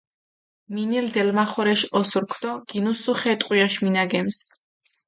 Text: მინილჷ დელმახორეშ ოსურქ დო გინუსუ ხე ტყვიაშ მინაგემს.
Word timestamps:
მინილჷ 0.73 1.09
დელმახორეშ 1.15 1.81
ოსურქ 1.99 2.31
დო 2.41 2.51
გინუსუ 2.69 3.13
ხე 3.19 3.33
ტყვიაშ 3.39 3.73
მინაგემს. 3.83 4.37